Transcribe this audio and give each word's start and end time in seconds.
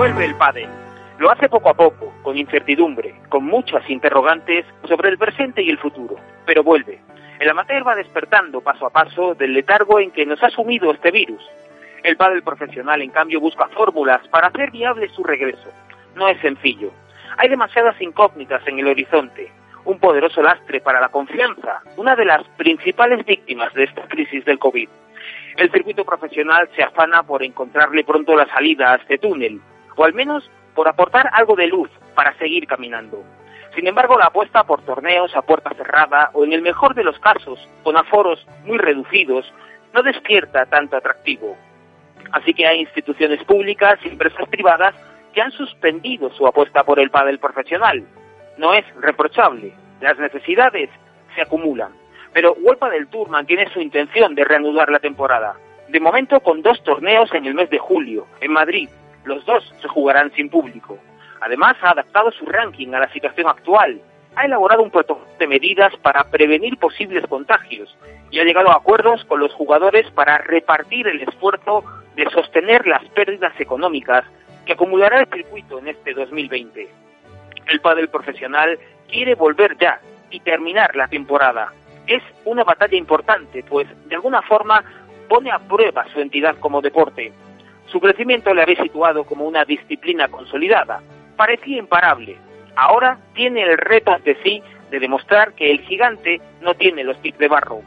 Vuelve 0.00 0.24
el 0.24 0.34
pádel. 0.34 0.70
Lo 1.18 1.30
hace 1.30 1.50
poco 1.50 1.68
a 1.68 1.74
poco, 1.74 2.10
con 2.22 2.38
incertidumbre, 2.38 3.16
con 3.28 3.44
muchas 3.44 3.82
interrogantes 3.90 4.64
sobre 4.88 5.10
el 5.10 5.18
presente 5.18 5.62
y 5.62 5.68
el 5.68 5.76
futuro, 5.76 6.16
pero 6.46 6.62
vuelve. 6.62 7.02
El 7.38 7.50
amateur 7.50 7.86
va 7.86 7.94
despertando 7.94 8.62
paso 8.62 8.86
a 8.86 8.90
paso 8.90 9.34
del 9.34 9.52
letargo 9.52 10.00
en 10.00 10.10
que 10.10 10.24
nos 10.24 10.42
ha 10.42 10.48
sumido 10.48 10.90
este 10.90 11.10
virus. 11.10 11.46
El 12.02 12.16
pádel 12.16 12.42
profesional, 12.42 13.02
en 13.02 13.10
cambio, 13.10 13.40
busca 13.40 13.68
fórmulas 13.68 14.26
para 14.28 14.46
hacer 14.46 14.70
viable 14.70 15.06
su 15.10 15.22
regreso. 15.22 15.68
No 16.14 16.28
es 16.28 16.40
sencillo. 16.40 16.92
Hay 17.36 17.50
demasiadas 17.50 18.00
incógnitas 18.00 18.66
en 18.66 18.78
el 18.78 18.86
horizonte, 18.86 19.52
un 19.84 19.98
poderoso 19.98 20.40
lastre 20.40 20.80
para 20.80 21.02
la 21.02 21.10
confianza, 21.10 21.82
una 21.98 22.16
de 22.16 22.24
las 22.24 22.42
principales 22.56 23.22
víctimas 23.26 23.74
de 23.74 23.84
esta 23.84 24.08
crisis 24.08 24.46
del 24.46 24.58
COVID. 24.58 24.88
El 25.58 25.70
circuito 25.70 26.06
profesional 26.06 26.70
se 26.74 26.82
afana 26.82 27.22
por 27.22 27.42
encontrarle 27.42 28.02
pronto 28.02 28.34
la 28.34 28.46
salida 28.46 28.94
a 28.94 28.96
este 28.96 29.18
túnel, 29.18 29.60
o 30.00 30.04
al 30.04 30.14
menos 30.14 30.50
por 30.74 30.88
aportar 30.88 31.28
algo 31.34 31.54
de 31.56 31.66
luz 31.66 31.90
para 32.14 32.32
seguir 32.38 32.66
caminando. 32.66 33.22
Sin 33.74 33.86
embargo, 33.86 34.16
la 34.18 34.26
apuesta 34.26 34.64
por 34.64 34.82
torneos 34.82 35.36
a 35.36 35.42
puerta 35.42 35.74
cerrada 35.76 36.30
o 36.32 36.42
en 36.42 36.54
el 36.54 36.62
mejor 36.62 36.94
de 36.94 37.04
los 37.04 37.18
casos 37.18 37.68
con 37.84 37.98
aforos 37.98 38.46
muy 38.64 38.78
reducidos 38.78 39.52
no 39.92 40.02
despierta 40.02 40.64
tanto 40.64 40.96
atractivo. 40.96 41.54
Así 42.32 42.54
que 42.54 42.66
hay 42.66 42.80
instituciones 42.80 43.44
públicas 43.44 43.98
y 44.02 44.08
empresas 44.08 44.48
privadas 44.48 44.94
que 45.34 45.42
han 45.42 45.50
suspendido 45.52 46.30
su 46.30 46.46
apuesta 46.46 46.82
por 46.82 46.98
el 46.98 47.10
pádel 47.10 47.38
profesional. 47.38 48.02
No 48.56 48.72
es 48.72 48.86
reprochable, 49.02 49.74
las 50.00 50.18
necesidades 50.18 50.88
se 51.34 51.42
acumulan. 51.42 51.92
Pero 52.32 52.54
Huelpa 52.54 52.88
del 52.88 53.08
Tour 53.08 53.28
mantiene 53.28 53.68
su 53.68 53.82
intención 53.82 54.34
de 54.34 54.44
reanudar 54.44 54.88
la 54.90 55.00
temporada. 55.00 55.56
De 55.88 56.00
momento 56.00 56.40
con 56.40 56.62
dos 56.62 56.82
torneos 56.84 57.34
en 57.34 57.44
el 57.44 57.52
mes 57.52 57.68
de 57.68 57.78
julio, 57.78 58.26
en 58.40 58.52
Madrid, 58.52 58.88
los 59.24 59.44
dos 59.46 59.64
se 59.80 59.88
jugarán 59.88 60.32
sin 60.32 60.48
público. 60.48 60.98
Además, 61.40 61.76
ha 61.82 61.90
adaptado 61.90 62.30
su 62.32 62.46
ranking 62.46 62.92
a 62.94 63.00
la 63.00 63.12
situación 63.12 63.48
actual. 63.48 64.00
Ha 64.36 64.44
elaborado 64.44 64.82
un 64.82 64.90
protocolo 64.90 65.26
de 65.38 65.46
medidas 65.46 65.94
para 66.02 66.24
prevenir 66.24 66.76
posibles 66.78 67.26
contagios 67.26 67.96
y 68.30 68.38
ha 68.38 68.44
llegado 68.44 68.70
a 68.70 68.76
acuerdos 68.76 69.24
con 69.24 69.40
los 69.40 69.52
jugadores 69.54 70.08
para 70.12 70.38
repartir 70.38 71.08
el 71.08 71.20
esfuerzo 71.22 71.84
de 72.14 72.28
sostener 72.30 72.86
las 72.86 73.04
pérdidas 73.06 73.58
económicas 73.58 74.24
que 74.66 74.74
acumulará 74.74 75.20
el 75.20 75.28
circuito 75.28 75.78
en 75.78 75.88
este 75.88 76.14
2020. 76.14 76.88
El 77.66 77.80
pádel 77.80 78.08
profesional 78.08 78.78
quiere 79.08 79.34
volver 79.34 79.76
ya 79.78 80.00
y 80.30 80.40
terminar 80.40 80.94
la 80.94 81.08
temporada. 81.08 81.72
Es 82.06 82.22
una 82.44 82.64
batalla 82.64 82.96
importante, 82.96 83.64
pues 83.68 83.88
de 84.08 84.14
alguna 84.14 84.42
forma 84.42 84.84
pone 85.28 85.50
a 85.50 85.58
prueba 85.58 86.04
su 86.12 86.20
entidad 86.20 86.56
como 86.58 86.80
deporte. 86.80 87.32
Su 87.90 87.98
crecimiento 87.98 88.54
le 88.54 88.62
había 88.62 88.80
situado 88.80 89.24
como 89.24 89.46
una 89.46 89.64
disciplina 89.64 90.28
consolidada. 90.28 91.02
Parecía 91.36 91.78
imparable. 91.78 92.36
Ahora 92.76 93.18
tiene 93.34 93.62
el 93.62 93.76
reto 93.78 94.12
ante 94.12 94.36
sí 94.44 94.62
de 94.90 95.00
demostrar 95.00 95.54
que 95.54 95.72
el 95.72 95.80
gigante 95.80 96.40
no 96.60 96.74
tiene 96.74 97.02
los 97.02 97.16
pies 97.16 97.36
de 97.38 97.48
barro. 97.48 97.82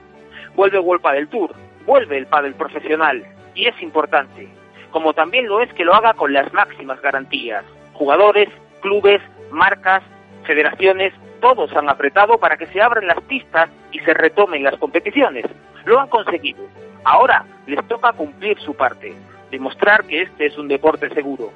Vuelve 0.56 0.80
Wolpa 0.80 1.14
del 1.14 1.30
Tour, 1.30 1.52
vuelve 1.86 2.18
el 2.18 2.28
pádel 2.28 2.54
profesional, 2.54 3.24
y 3.56 3.68
es 3.68 3.82
importante, 3.82 4.50
como 4.92 5.14
también 5.14 5.48
lo 5.48 5.62
es 5.62 5.74
que 5.74 5.86
lo 5.86 5.94
haga 5.94 6.14
con 6.14 6.34
las 6.34 6.52
máximas 6.52 7.02
garantías. 7.02 7.64
Jugadores, 7.94 8.50
clubes, 8.82 9.22
marcas, 9.52 10.04
federaciones, 10.44 11.14
todos 11.40 11.74
han 11.78 11.90
apretado 11.90 12.38
para 12.40 12.58
que 12.58 12.68
se 12.68 12.82
abran 12.82 13.08
las 13.08 13.22
pistas 13.22 13.70
y 13.94 14.00
se 14.00 14.14
retomen 14.14 14.64
las 14.64 14.76
competiciones. 14.78 15.46
Lo 15.86 16.00
han 16.00 16.10
conseguido. 16.10 16.66
Ahora 17.06 17.46
les 17.68 17.86
toca 17.88 18.12
cumplir 18.12 18.60
su 18.60 18.74
parte 18.76 19.14
demostrar 19.54 20.04
que 20.06 20.24
este 20.24 20.48
es 20.48 20.58
un 20.58 20.68
deporte 20.68 21.10
seguro. 21.14 21.52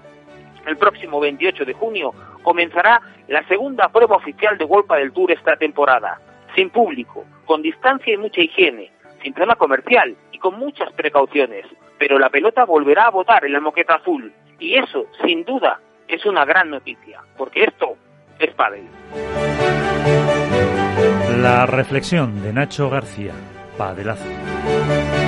El 0.68 0.78
próximo 0.78 1.20
28 1.20 1.66
de 1.66 1.74
junio 1.74 2.14
comenzará 2.44 3.02
la 3.28 3.46
segunda 3.48 3.90
prueba 3.90 4.18
oficial 4.18 4.56
de 4.58 4.66
Golpa 4.66 4.98
del 4.98 5.12
Tour 5.12 5.32
esta 5.32 5.56
temporada, 5.56 6.20
sin 6.56 6.70
público, 6.70 7.26
con 7.46 7.64
distancia 7.64 8.14
y 8.14 8.18
mucha 8.18 8.42
higiene, 8.42 8.92
sin 9.24 9.34
tema 9.34 9.56
comercial 9.56 10.16
y 10.32 10.38
con 10.38 10.60
muchas 10.60 10.92
precauciones. 10.94 11.66
Pero 11.98 12.20
la 12.20 12.30
pelota 12.30 12.66
volverá 12.66 13.08
a 13.08 13.12
votar 13.12 13.44
en 13.46 13.54
la 13.54 13.60
moqueta 13.60 13.96
azul 13.96 14.32
y 14.60 14.76
eso, 14.76 15.08
sin 15.26 15.44
duda, 15.44 15.80
es 16.08 16.24
una 16.26 16.46
gran 16.46 16.70
noticia, 16.70 17.22
porque 17.36 17.64
esto 17.64 17.98
es 18.38 18.54
pádel. 18.54 18.86
La 21.42 21.66
reflexión 21.66 22.44
de 22.44 22.54
Nacho 22.54 22.92
García, 22.92 23.34
Padelazo. 23.76 25.27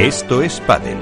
Esto 0.00 0.40
es 0.40 0.58
Padel. 0.60 0.96